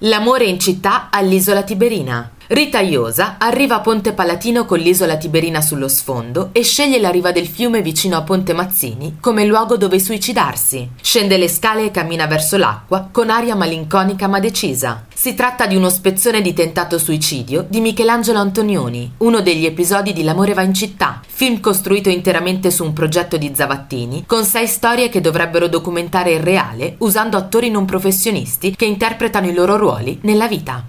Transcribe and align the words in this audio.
L'amore 0.00 0.44
in 0.44 0.60
città 0.60 1.08
all'isola 1.10 1.62
Tiberina. 1.62 2.32
Rita 2.48 2.80
Iosa 2.80 3.36
arriva 3.38 3.76
a 3.76 3.80
Ponte 3.80 4.12
Palatino 4.12 4.66
con 4.66 4.78
l'isola 4.78 5.16
Tiberina 5.16 5.62
sullo 5.62 5.88
sfondo 5.88 6.50
e 6.52 6.62
sceglie 6.62 7.00
la 7.00 7.10
riva 7.10 7.32
del 7.32 7.48
fiume 7.48 7.80
vicino 7.80 8.16
a 8.16 8.22
Ponte 8.22 8.52
Mazzini 8.52 9.16
come 9.20 9.46
luogo 9.46 9.78
dove 9.78 9.98
suicidarsi. 9.98 10.90
Scende 11.00 11.38
le 11.38 11.48
scale 11.48 11.86
e 11.86 11.90
cammina 11.90 12.26
verso 12.26 12.58
l'acqua 12.58 13.08
con 13.10 13.30
aria 13.30 13.56
malinconica 13.56 14.28
ma 14.28 14.38
decisa. 14.38 15.06
Si 15.26 15.34
tratta 15.34 15.66
di 15.66 15.74
uno 15.74 15.90
spezzone 15.90 16.40
di 16.40 16.54
tentato 16.54 17.00
suicidio 17.00 17.66
di 17.68 17.80
Michelangelo 17.80 18.38
Antonioni, 18.38 19.14
uno 19.18 19.40
degli 19.40 19.66
episodi 19.66 20.12
di 20.12 20.22
L'amore 20.22 20.54
va 20.54 20.62
in 20.62 20.72
città, 20.72 21.20
film 21.26 21.58
costruito 21.58 22.08
interamente 22.08 22.70
su 22.70 22.84
un 22.84 22.92
progetto 22.92 23.36
di 23.36 23.50
Zavattini, 23.52 24.22
con 24.24 24.44
sei 24.44 24.68
storie 24.68 25.08
che 25.08 25.20
dovrebbero 25.20 25.66
documentare 25.66 26.34
il 26.34 26.38
reale 26.38 26.94
usando 26.98 27.36
attori 27.36 27.70
non 27.70 27.86
professionisti 27.86 28.76
che 28.76 28.84
interpretano 28.84 29.48
i 29.48 29.52
loro 29.52 29.76
ruoli 29.76 30.16
nella 30.22 30.46
vita. 30.46 30.84